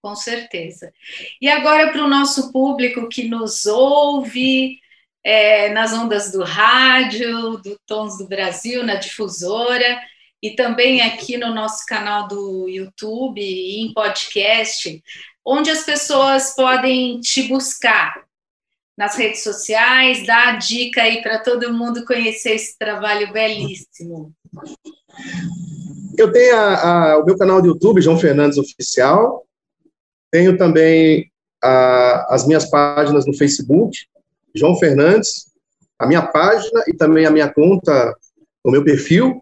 [0.01, 0.91] Com certeza.
[1.41, 4.77] E agora, para o nosso público que nos ouve
[5.23, 9.99] é, nas ondas do rádio, do Tons do Brasil, na difusora,
[10.41, 15.03] e também aqui no nosso canal do YouTube e em podcast,
[15.47, 18.27] onde as pessoas podem te buscar
[18.97, 24.33] nas redes sociais, dar a dica aí para todo mundo conhecer esse trabalho belíssimo.
[26.17, 29.45] Eu tenho a, a, o meu canal do YouTube, João Fernandes Oficial.
[30.29, 31.31] Tenho também
[31.63, 33.97] a, as minhas páginas no Facebook,
[34.53, 35.45] João Fernandes,
[35.97, 38.13] a minha página e também a minha conta,
[38.65, 39.41] o meu perfil.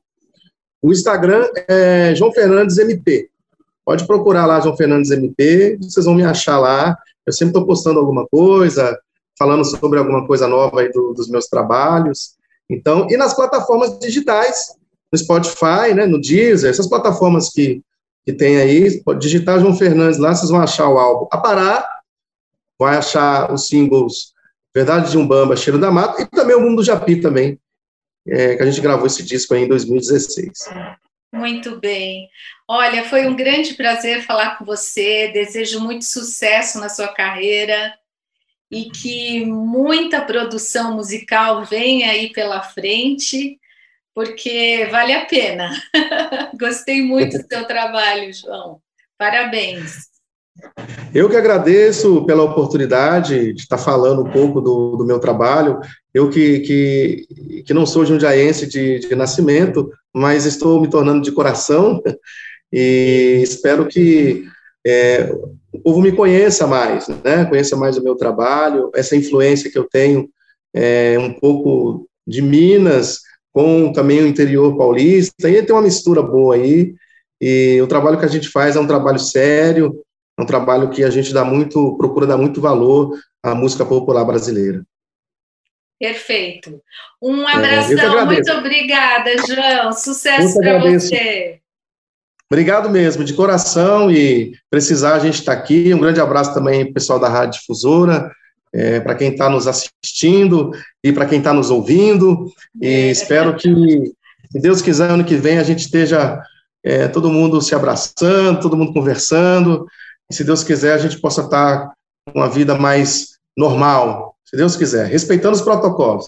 [0.83, 3.31] O Instagram é João Fernandes MP.
[3.85, 6.97] Pode procurar lá João Fernandes MP, vocês vão me achar lá.
[7.25, 8.97] Eu sempre estou postando alguma coisa,
[9.37, 12.35] falando sobre alguma coisa nova aí do, dos meus trabalhos.
[12.69, 14.75] Então, e nas plataformas digitais,
[15.11, 17.81] no Spotify, né, no Deezer, essas plataformas que,
[18.25, 21.87] que tem aí, digitar João Fernandes lá, vocês vão achar o álbum A Parar,
[22.79, 24.33] vai achar os singles
[24.73, 27.57] Verdade de Umbamba, Cheiro da Mata, e também o Mundo do Japi também,
[28.27, 30.51] é, que a gente gravou esse disco aí em 2016.
[31.35, 32.29] Muito bem.
[32.67, 35.29] Olha, foi um grande prazer falar com você.
[35.33, 37.93] Desejo muito sucesso na sua carreira
[38.71, 43.59] e que muita produção musical venha aí pela frente,
[44.13, 45.69] porque vale a pena.
[46.59, 48.81] Gostei muito do seu trabalho, João.
[49.17, 50.14] Parabéns.
[51.13, 55.79] Eu que agradeço pela oportunidade de estar falando um pouco do, do meu trabalho.
[56.13, 61.31] Eu que, que, que não sou jundiaense de, de nascimento, mas estou me tornando de
[61.31, 62.01] coração
[62.71, 64.45] e espero que
[64.85, 65.31] é,
[65.71, 67.45] o povo me conheça mais, né?
[67.45, 70.29] conheça mais o meu trabalho, essa influência que eu tenho
[70.73, 76.55] é, um pouco de Minas com também o interior paulista, e tem uma mistura boa
[76.55, 76.93] aí,
[77.41, 80.04] e o trabalho que a gente faz é um trabalho sério,
[80.37, 84.25] é um trabalho que a gente dá muito, procura dar muito valor à música popular
[84.25, 84.83] brasileira.
[85.99, 86.81] Perfeito.
[87.21, 89.93] Um é, abração, é, muito obrigada, João.
[89.93, 91.59] Sucesso para você.
[92.51, 95.93] Obrigado mesmo, de coração, e precisar a gente está aqui.
[95.93, 98.29] Um grande abraço também pessoal da Rádio Difusora,
[98.73, 100.71] é, para quem está nos assistindo
[101.03, 102.51] e para quem está nos ouvindo.
[102.79, 103.11] E é.
[103.11, 103.71] espero que,
[104.51, 106.39] se Deus quiser, ano que vem a gente esteja
[106.83, 109.87] é, todo mundo se abraçando, todo mundo conversando,
[110.31, 111.93] se Deus quiser, a gente possa estar
[112.25, 116.27] com uma vida mais normal, se Deus quiser, respeitando os protocolos.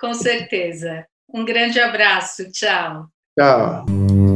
[0.00, 1.04] Com certeza.
[1.32, 2.50] Um grande abraço.
[2.50, 3.06] Tchau.
[3.38, 4.31] Tchau.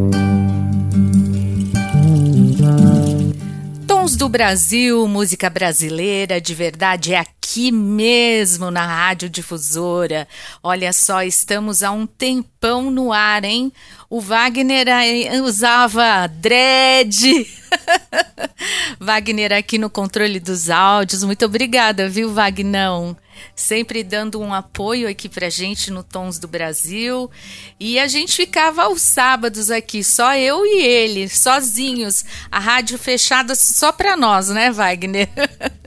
[4.16, 10.26] Do Brasil, música brasileira de verdade é aqui mesmo na Rádio Difusora.
[10.62, 13.70] Olha só, estamos há um tempão no ar, hein?
[14.08, 14.86] O Wagner
[15.44, 17.46] usava dread.
[18.98, 21.22] Wagner aqui no controle dos áudios.
[21.22, 23.14] Muito obrigada, viu, Wagnão?
[23.54, 27.30] Sempre dando um apoio aqui pra gente no Tons do Brasil.
[27.78, 33.54] E a gente ficava aos sábados aqui, só eu e ele, sozinhos, a rádio fechada
[33.54, 35.28] só para nós, né, Wagner?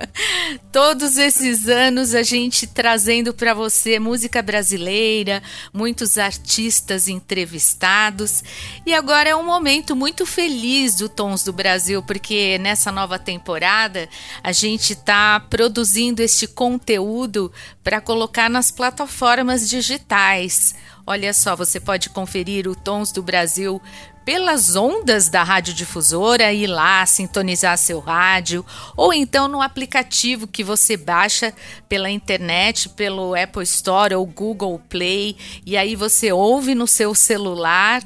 [0.72, 5.42] Todos esses anos a gente trazendo para você música brasileira,
[5.74, 8.44] muitos artistas entrevistados.
[8.86, 14.08] E agora é um momento muito feliz do Tons do Brasil, porque nessa nova temporada
[14.44, 17.39] a gente está produzindo este conteúdo
[17.84, 20.76] para colocar nas plataformas digitais.
[21.06, 23.82] Olha só, você pode conferir o Tons do Brasil
[24.30, 28.64] pelas ondas da radiodifusora, ir lá sintonizar seu rádio,
[28.96, 31.52] ou então no aplicativo que você baixa
[31.88, 38.04] pela internet, pelo Apple Store ou Google Play, e aí você ouve no seu celular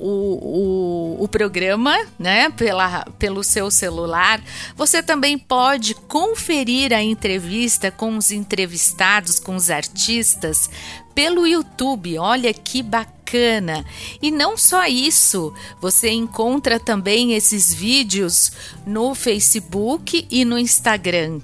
[0.00, 4.42] o, o, o programa, né, pela, pelo seu celular.
[4.74, 10.70] Você também pode conferir a entrevista com os entrevistados, com os artistas,
[11.14, 12.18] pelo YouTube.
[12.18, 13.84] Olha que bacana!
[14.20, 18.50] E não só isso, você encontra também esses vídeos
[18.84, 21.40] no Facebook e no Instagram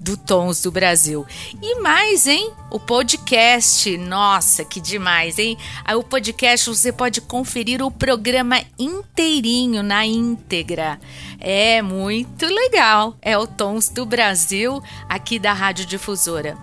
[0.00, 1.26] do Tons do Brasil.
[1.60, 2.52] E mais, hein?
[2.70, 5.58] O podcast, nossa, que demais, hein?
[5.84, 10.98] Aí o podcast você pode conferir o programa inteirinho na íntegra.
[11.38, 13.14] É muito legal.
[13.20, 16.56] É o Tons do Brasil aqui da Rádio Difusora.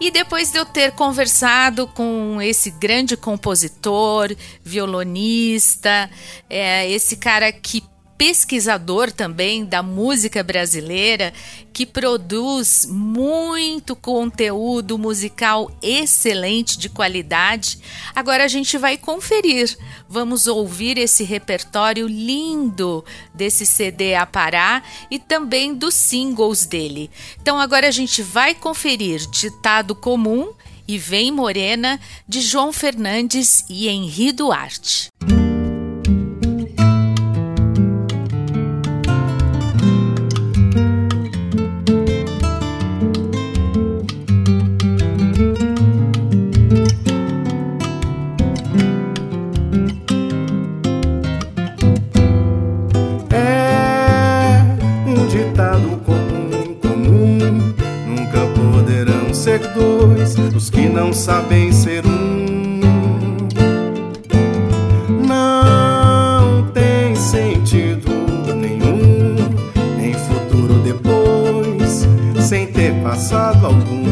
[0.00, 6.10] E depois de eu ter conversado com esse grande compositor, violonista,
[6.48, 7.84] é, esse cara que
[8.20, 11.32] pesquisador também da música brasileira
[11.72, 17.78] que produz muito conteúdo musical excelente de qualidade.
[18.14, 19.74] Agora a gente vai conferir.
[20.06, 23.02] Vamos ouvir esse repertório lindo
[23.32, 27.10] desse CD a Pará e também dos singles dele.
[27.40, 30.52] Então agora a gente vai conferir Ditado Comum
[30.86, 35.08] e Vem Morena de João Fernandes e Henri Duarte.
[61.10, 63.48] Não sabem ser um.
[65.26, 68.08] Não tem sentido
[68.54, 69.34] nenhum,
[69.96, 72.06] nem futuro depois,
[72.40, 74.04] sem ter passado algum.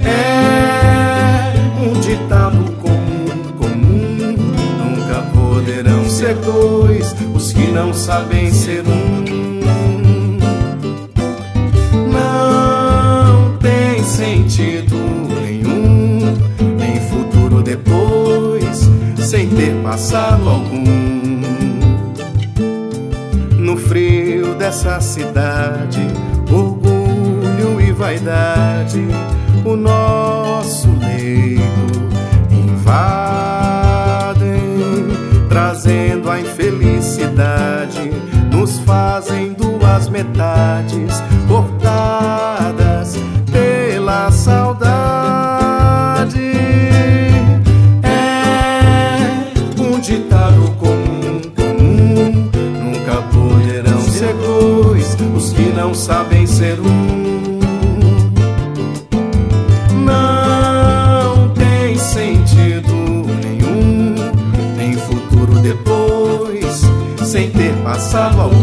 [0.00, 1.94] É um
[4.76, 9.07] nunca poderão ser dois os que não sabem ser um.
[19.58, 20.86] Ter passado algum.
[23.58, 26.06] No frio dessa cidade,
[26.48, 29.04] orgulho e vaidade,
[29.64, 32.08] o nosso leito
[32.52, 33.08] invadem,
[35.48, 38.12] trazendo a infelicidade,
[38.52, 41.67] nos fazem duas metades cortadas
[68.10, 68.57] ter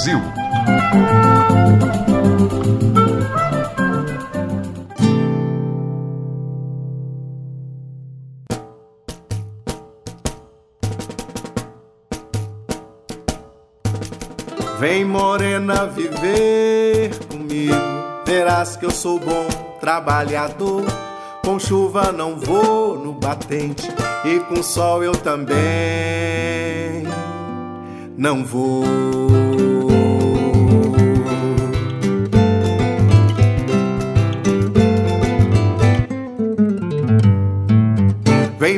[0.00, 0.18] Brasil.
[14.78, 17.74] Vem morena viver comigo,
[18.24, 19.46] verás que eu sou bom
[19.80, 20.84] trabalhador.
[21.44, 23.86] Com chuva não vou no batente
[24.24, 25.60] e com sol eu também
[28.16, 29.39] não vou.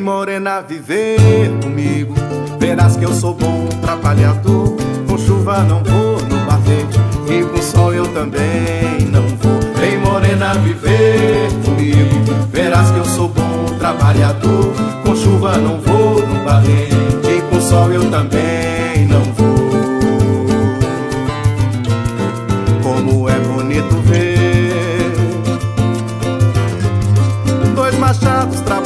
[0.03, 2.14] Morena viver comigo,
[2.59, 4.76] verás que eu sou bom trabalhador.
[5.09, 6.98] Com chuva não vou no batente
[7.28, 9.61] e com sol eu também não vou.
[9.76, 12.48] Vem morena viver comigo.
[12.50, 14.72] Verás que eu sou bom trabalhador.
[15.05, 16.88] Com chuva não vou no balé,
[17.24, 19.51] e com sol eu também não vou.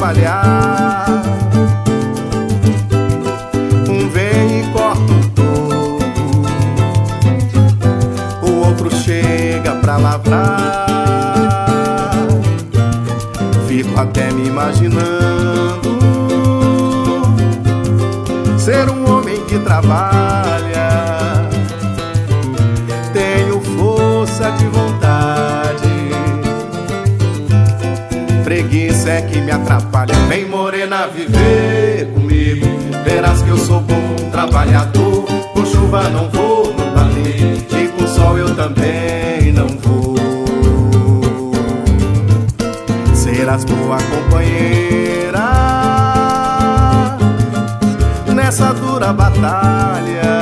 [0.07, 1.21] Trabalhar.
[3.89, 6.45] Um vem e corta o toco,
[8.45, 10.87] o outro chega pra lavrar.
[13.67, 15.97] Fico até me imaginando
[18.57, 20.87] ser um homem que trabalha.
[23.11, 25.47] Tenho força de vontade.
[28.43, 29.86] Preguiça é que me atrapalha.
[30.05, 32.67] Vem morena viver comigo.
[33.03, 35.25] Verás que eu sou bom trabalhador.
[35.53, 37.83] Com chuva não vou no bater.
[37.83, 40.15] E com sol eu também não vou.
[43.15, 45.17] Serás boa companheira
[48.35, 50.36] nessa dura batalha.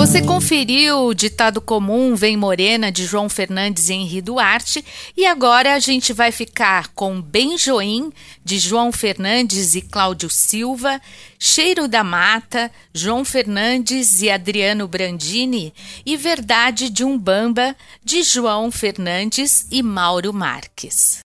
[0.00, 4.82] Você conferiu o ditado comum Vem Morena de João Fernandes e Henri Duarte.
[5.14, 8.10] E agora a gente vai ficar com Benjoim
[8.42, 10.98] de João Fernandes e Cláudio Silva,
[11.38, 15.74] Cheiro da Mata, João Fernandes e Adriano Brandini.
[16.06, 21.20] E Verdade de Umbamba de João Fernandes e Mauro Marques.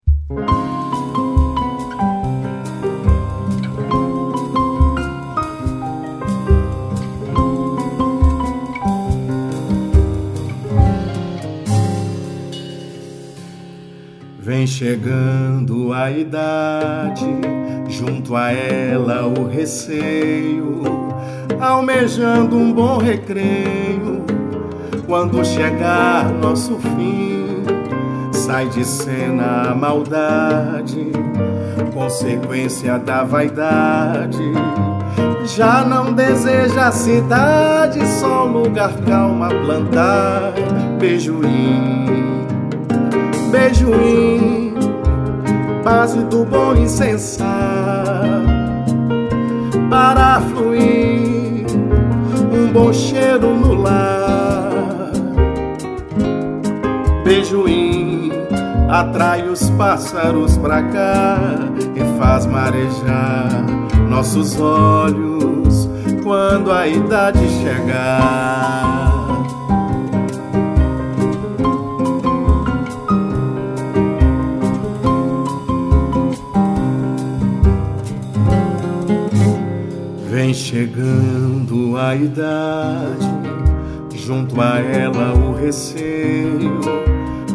[14.46, 17.26] Vem chegando a idade,
[17.90, 20.84] junto a ela o receio,
[21.60, 24.24] almejando um bom recreio.
[25.08, 27.64] Quando chegar nosso fim,
[28.32, 31.12] sai de cena a maldade,
[31.92, 34.44] consequência da vaidade.
[35.56, 40.54] Já não deseja a cidade, só um lugar calmo a plantar.
[41.00, 42.45] Beijoim
[43.52, 44.74] beijoim,
[45.84, 47.46] base do bom incensar,
[49.90, 51.66] para fluir
[52.52, 55.12] um bom cheiro no lar.
[57.24, 58.32] Beijoim
[58.90, 61.38] atrai os pássaros pra cá
[61.96, 63.66] e faz marejar
[64.10, 65.90] nossos olhos
[66.24, 69.15] quando a idade chegar.
[80.46, 83.28] Vem chegando a idade,
[84.14, 86.82] junto a ela o receio,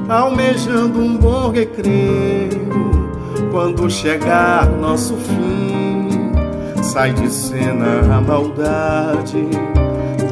[0.09, 2.68] almejando um bom recreio.
[3.53, 6.32] Quando chegar nosso fim,
[6.82, 9.47] sai de cena a maldade,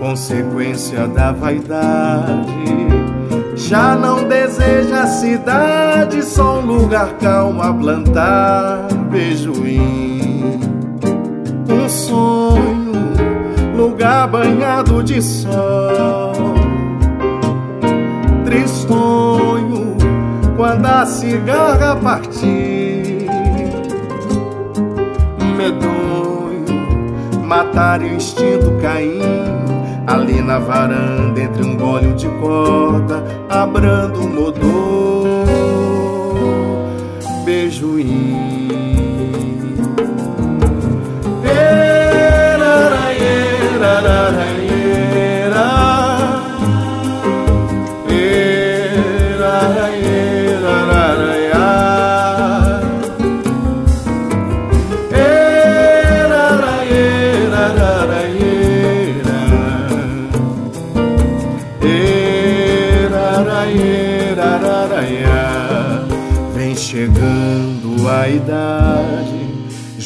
[0.01, 2.45] consequência da vaidade.
[3.55, 10.19] Já não deseja a cidade, só um lugar calmo a plantar beijoim.
[11.71, 12.48] Um sonho,
[13.99, 16.55] lugar banhado de sol.
[18.45, 19.97] Tristonho,
[20.57, 23.27] quando a cigarra partir.
[25.57, 26.65] Medonho,
[27.43, 29.21] matar o instinto Caim
[30.07, 34.29] Ali na varanda, entre um gole de corda, abrando
[43.99, 44.89] o motor, beijoinho.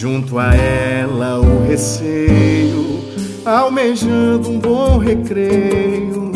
[0.02, 2.51] junto a ela o receio,
[3.44, 6.32] almejando um bom recreio.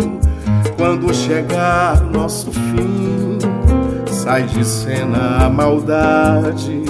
[0.77, 3.39] Quando chegar nosso fim,
[4.07, 6.83] sai de cena a maldade,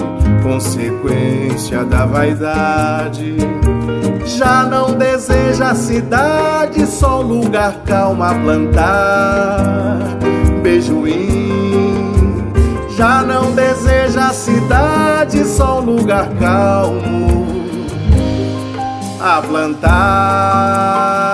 [0.43, 3.37] consequência da vaidade.
[4.25, 9.99] Já não deseja a cidade, só lugar calmo a plantar.
[10.61, 11.47] Beijoinho
[12.97, 17.46] já não deseja a cidade, só lugar calmo
[19.19, 21.26] a plantar.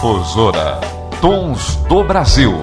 [0.00, 0.80] Difusora
[1.20, 2.54] Tons do Brasil.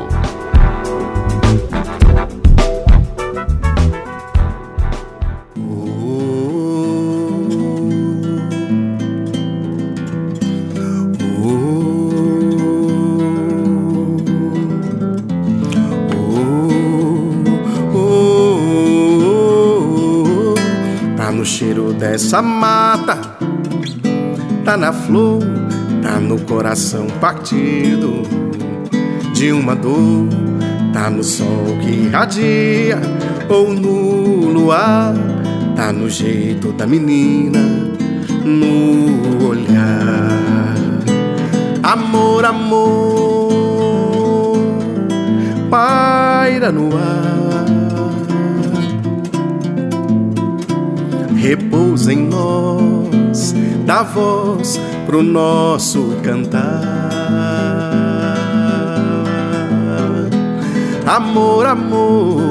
[21.16, 23.16] Tá no cheiro dessa mata,
[24.66, 25.44] tá na flor
[26.08, 28.22] Tá no coração partido
[29.34, 30.30] de uma dor.
[30.94, 32.98] Tá no sol que irradia
[33.50, 35.14] ou no luar.
[35.76, 37.60] Tá no jeito da menina,
[38.46, 40.78] no olhar.
[41.84, 43.52] Amor, amor,
[45.70, 47.66] paira no ar.
[51.36, 53.54] Repousa em nós,
[53.86, 56.84] dá voz pro nosso cantar.
[61.06, 62.42] Amor, amor,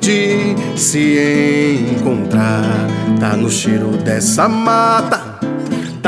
[0.00, 5.19] de se encontrar Tá no cheiro dessa mata,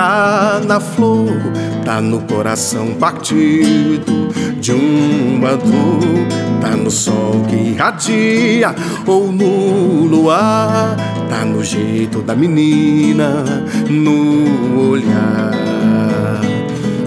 [0.02, 1.30] tá na flor,
[1.84, 6.26] tá no coração partido de uma dor,
[6.60, 8.74] tá no sol que irradia
[9.06, 10.96] ou no luar,
[11.30, 13.44] tá no jeito da menina,
[13.88, 15.52] no olhar.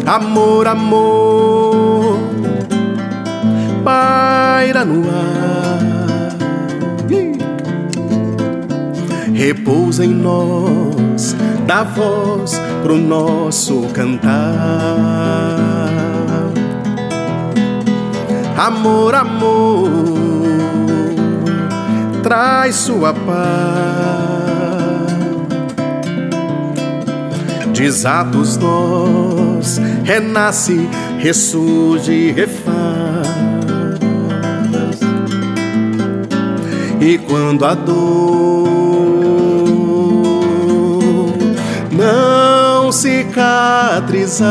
[0.06, 2.18] Amor, amor,
[3.84, 5.66] paira no ar
[9.34, 11.36] repousa em nós,
[11.68, 14.30] dá voz pro nosso cantar.
[18.56, 19.90] Amor, amor,
[22.22, 23.26] traz sua paz.
[27.74, 33.26] Desatos nós, renasce, ressurge, refaz.
[37.02, 38.85] E quando a dor
[42.96, 44.48] cicatrizar,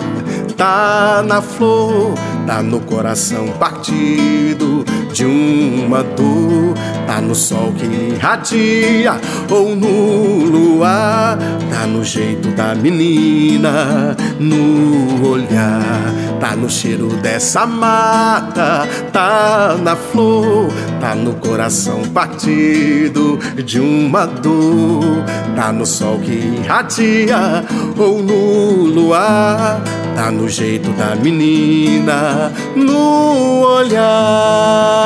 [0.55, 2.12] tá na flor,
[2.47, 4.84] tá no coração partido
[5.16, 6.74] de uma dor.
[7.06, 11.38] Tá no sol que irradia ou no luar.
[11.70, 16.12] Tá no jeito da menina, no olhar.
[16.38, 20.68] Tá no cheiro dessa mata, tá na flor.
[21.00, 25.24] Tá no coração partido de uma dor.
[25.54, 27.64] Tá no sol que irradia
[27.96, 29.80] ou no luar.
[30.14, 35.05] Tá no jeito da menina, no olhar.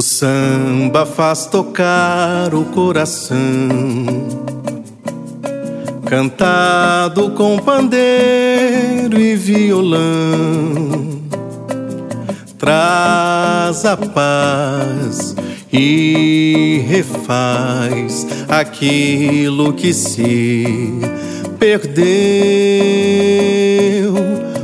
[0.00, 3.36] O samba faz tocar o coração,
[6.06, 11.20] cantado com pandeiro e violão,
[12.56, 15.36] traz a paz
[15.70, 20.64] e refaz aquilo que se
[21.58, 22.00] perdeu,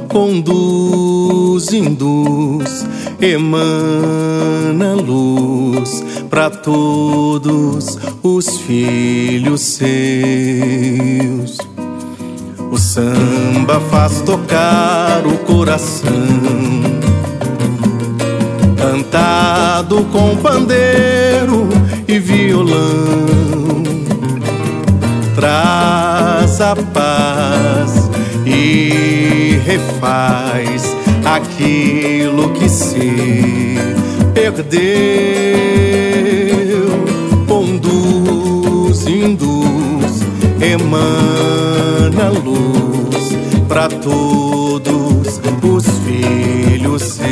[0.09, 2.87] conduz, induz
[3.21, 11.59] emana luz para todos os filhos seus.
[12.71, 16.11] O samba faz tocar o coração,
[18.77, 21.69] cantado com pandeiro
[22.09, 23.83] e violão,
[25.35, 28.11] traz a paz
[28.45, 30.96] e refaz
[31.27, 33.77] aquilo que se
[34.33, 34.77] perdeu,
[37.49, 40.23] conduz, induz,
[40.61, 43.37] emana luz
[43.69, 47.27] para todos os filhos seus.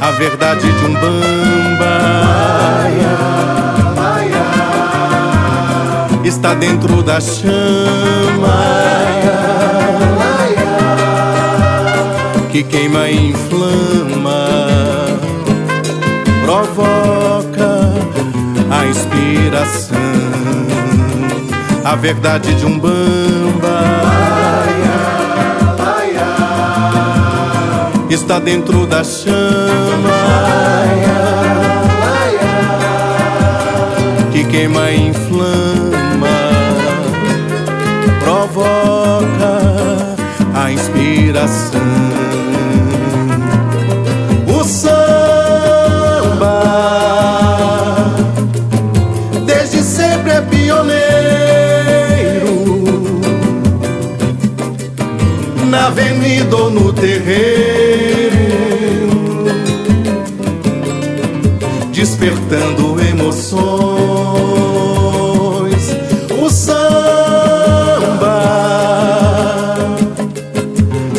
[0.00, 2.14] A verdade de um bamba
[6.24, 9.03] está dentro da chama
[12.54, 14.46] que queima e inflama,
[16.44, 17.92] provoca
[18.70, 19.98] a inspiração,
[21.84, 23.80] a verdade de um bamba
[28.08, 29.34] está dentro da chama
[34.30, 36.28] que queima e inflama,
[38.20, 39.58] provoca
[40.54, 42.13] a inspiração.
[56.74, 58.34] No terreiro,
[61.92, 63.64] despertando emoções.
[66.42, 66.74] O samba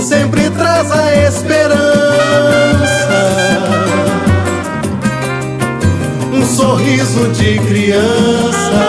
[0.01, 1.79] sempre traz a esperança,
[6.33, 8.83] um sorriso de criança,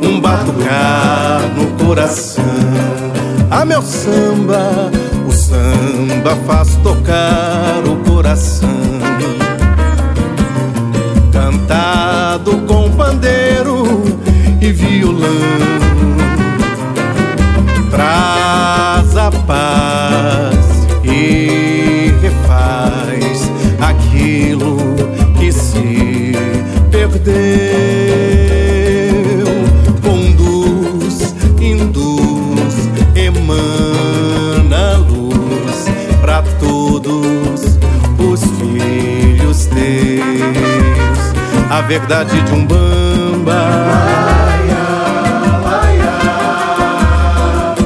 [0.00, 2.53] um batucar no coração
[3.64, 4.90] meu samba,
[5.26, 8.73] o samba faz tocar o coração.
[41.76, 43.66] A verdade de um bamba.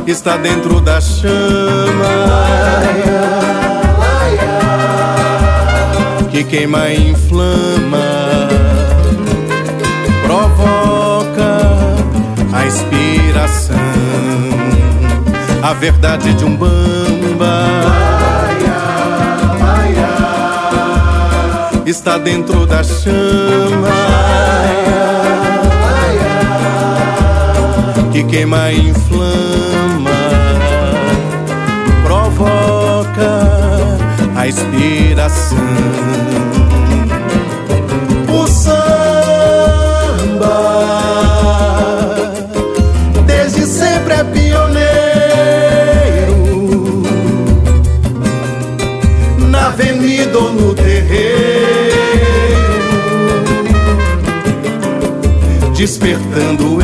[0.07, 2.29] Está dentro da chama
[6.31, 7.99] que queima e inflama,
[10.23, 11.63] provoca
[12.53, 13.77] a inspiração,
[15.63, 17.18] a verdade de um bamba.
[21.89, 23.89] Está dentro da chama
[28.13, 30.11] que queima e inflama,
[32.05, 33.47] provoca
[34.37, 35.57] a inspiração.
[55.99, 56.78] Despertando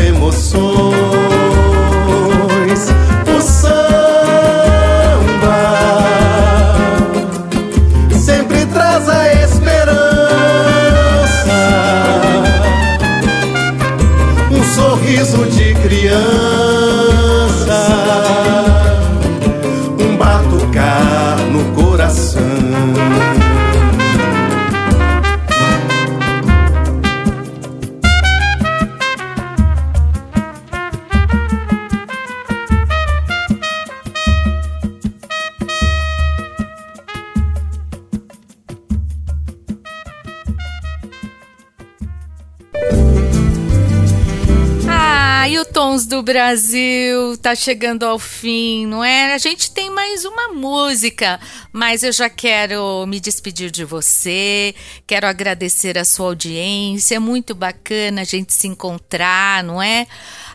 [46.34, 49.34] Brasil tá chegando ao fim, não é?
[49.34, 51.38] A gente tem mais uma música,
[51.72, 54.74] mas eu já quero me despedir de você,
[55.06, 60.08] quero agradecer a sua audiência, é muito bacana a gente se encontrar, não é?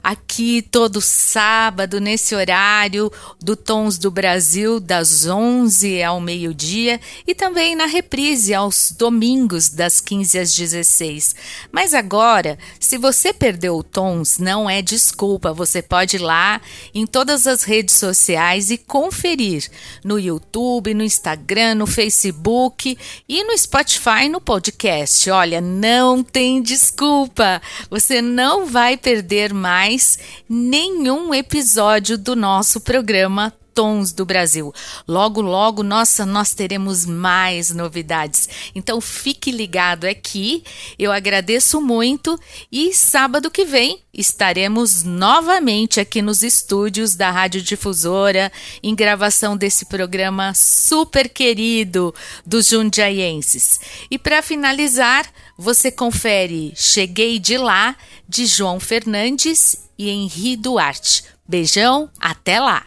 [0.03, 7.75] Aqui todo sábado, nesse horário do Tons do Brasil, das 11 ao meio-dia, e também
[7.75, 11.35] na reprise aos domingos, das 15 às 16.
[11.71, 16.61] Mas agora, se você perdeu o Tons, não é desculpa, você pode ir lá
[16.93, 19.69] em todas as redes sociais e conferir
[20.03, 22.97] no YouTube, no Instagram, no Facebook
[23.27, 25.29] e no Spotify no podcast.
[25.29, 33.51] Olha, não tem desculpa, você não vai perder mais mais nenhum episódio do nosso programa
[33.79, 34.73] Tons do Brasil.
[35.07, 38.49] Logo, logo, nossa, nós teremos mais novidades.
[38.75, 40.65] Então fique ligado aqui.
[40.99, 42.37] Eu agradeço muito
[42.69, 48.51] e sábado que vem estaremos novamente aqui nos estúdios da Rádio Difusora
[48.83, 52.13] em gravação desse programa super querido
[52.45, 53.79] dos jundiaienses.
[54.11, 55.25] E para finalizar,
[55.57, 57.95] você confere Cheguei de lá
[58.27, 61.23] de João Fernandes e Henri Duarte.
[61.47, 62.85] Beijão, até lá!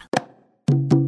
[0.69, 1.02] Dizer.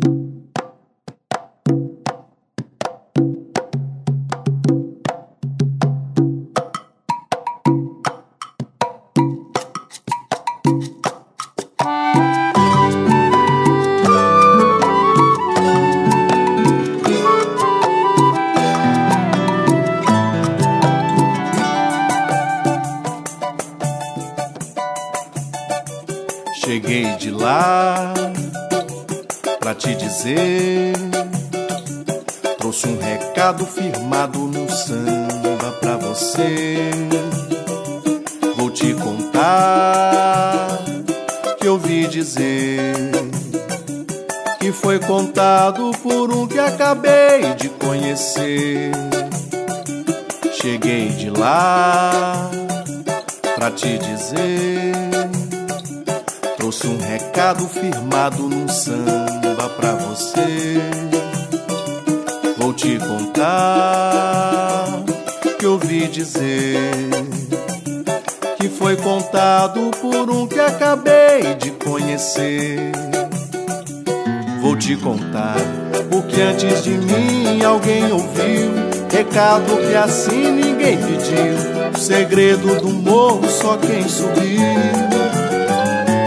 [58.16, 60.80] No samba pra você.
[62.57, 64.86] Vou te contar
[65.59, 66.80] que ouvi dizer
[68.57, 72.93] que foi contado por um que acabei de conhecer.
[74.61, 75.57] Vou te contar
[76.09, 78.72] o que antes de mim alguém ouviu.
[79.11, 81.91] Recado que assim ninguém pediu.
[81.93, 84.61] O segredo do morro só quem subiu.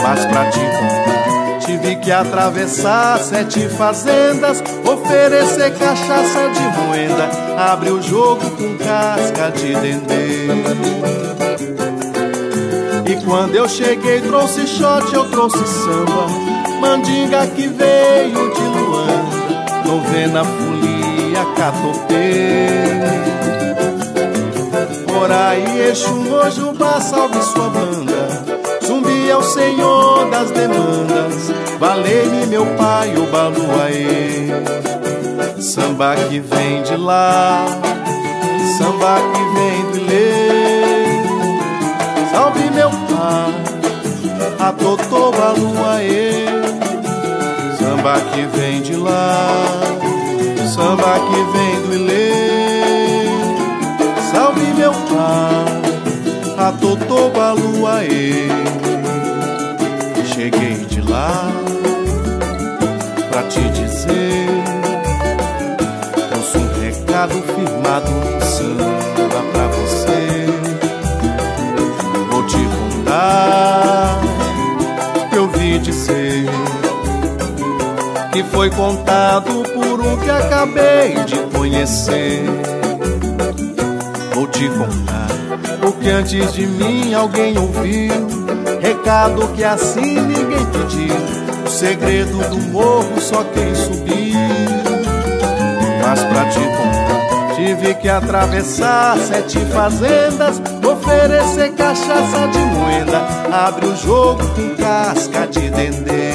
[0.02, 1.27] Mas pra te contar
[1.68, 9.74] Tive que atravessar sete fazendas, oferecer cachaça de moeda, abre o jogo com casca de
[9.74, 10.46] dendê.
[13.12, 16.26] E quando eu cheguei, trouxe shot, eu trouxe samba,
[16.80, 22.68] mandinga que veio de Luanda, novena folia, catopê.
[25.20, 28.37] Orai, Exu, Mojubá, salve sua banda.
[29.28, 31.52] É o senhor das demandas.
[31.78, 34.48] Valei-me, meu pai, o baluaê.
[35.60, 37.66] Samba que vem de lá,
[38.78, 41.20] samba que vem do Ilê.
[42.32, 43.52] Salve, meu pai,
[44.58, 46.46] a Totô Baluaê.
[47.78, 49.66] Samba que vem de lá,
[50.74, 53.28] samba que vem do Ilê.
[54.32, 58.48] Salve, meu pai, a Totô Baluaê.
[67.58, 68.10] Firmado
[68.42, 70.46] samba pra você
[72.30, 74.20] Vou te contar
[75.30, 76.46] que eu vi dizer
[78.32, 82.44] Que foi contado por um que acabei de conhecer
[84.34, 85.28] Vou te contar
[85.86, 88.48] o que antes de mim alguém ouviu
[88.80, 91.14] Recado que assim ninguém pediu.
[91.66, 94.38] O segredo do morro só quem subiu.
[96.00, 97.07] Mas pra te contar,
[97.68, 100.60] tive que atravessar sete fazendas.
[100.82, 103.20] Oferecer cachaça de moeda.
[103.52, 106.32] Abre o jogo com casca de dendê.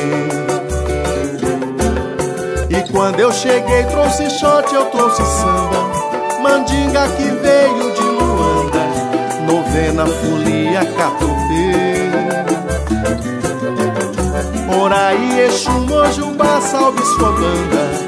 [2.70, 6.40] E quando eu cheguei, trouxe shot, eu trouxe samba.
[6.42, 8.84] Mandinga que veio de Luanda.
[9.48, 12.04] Novena, folia, catopê.
[14.80, 18.03] Orai, Exu, Mojubá, salve sua banda.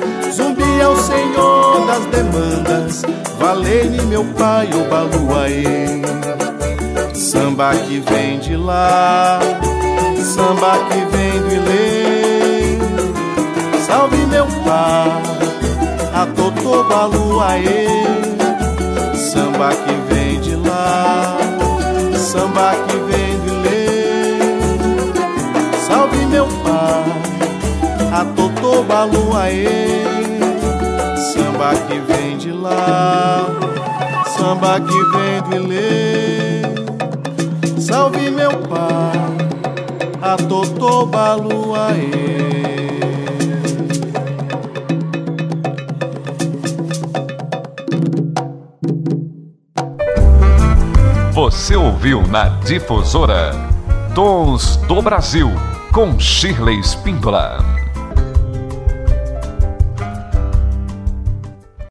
[0.75, 3.01] Zumbi é o senhor das demandas.
[3.39, 6.01] Valei-me, meu pai, o baluaê.
[7.13, 9.39] Samba que vem de lá,
[10.35, 12.77] samba que vem do Ilê.
[13.85, 15.11] Salve, meu pai,
[16.13, 17.87] a Totô Baluaê.
[19.15, 21.37] Samba que vem de lá,
[22.15, 23.55] samba que vem do
[26.35, 27.05] meu pai,
[28.11, 30.34] a Totô Baluaê,
[31.65, 33.47] samba que vem de lá,
[34.37, 36.61] samba que vem do Ilê.
[37.79, 39.17] Salve meu pai,
[40.21, 42.35] a Totô Baluaê.
[51.31, 53.51] Você ouviu na Difusora
[54.13, 55.49] Tons do Brasil
[55.91, 57.64] com Shirley Spindola.